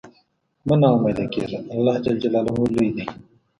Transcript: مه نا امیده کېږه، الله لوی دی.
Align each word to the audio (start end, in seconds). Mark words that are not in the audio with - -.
مه 0.67 0.75
نا 0.81 0.87
امیده 0.95 1.25
کېږه، 1.33 1.57
الله 1.73 1.95
لوی 2.73 2.89
دی. 2.95 3.05